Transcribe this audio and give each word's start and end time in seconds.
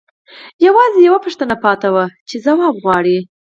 یوازې 0.65 0.99
یوه 1.07 1.19
پوښتنه 1.25 1.55
پاتې 1.63 1.87
وه 1.93 2.05
چې 2.29 2.35
ځواب 2.45 2.75
غواړي 2.83 3.17